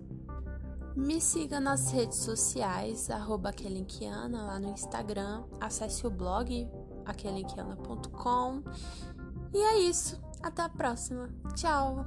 Me 0.94 1.20
siga 1.20 1.58
nas 1.58 1.90
redes 1.90 2.18
sociais, 2.18 3.10
arroba 3.10 3.50
lá 3.50 4.60
no 4.60 4.70
Instagram, 4.70 5.44
acesse 5.60 6.06
o 6.06 6.10
blog 6.10 6.68
aquelenquiana.com. 7.06 8.62
E 9.54 9.58
é 9.58 9.78
isso, 9.80 10.20
até 10.42 10.62
a 10.62 10.68
próxima. 10.68 11.28
Tchau! 11.54 12.04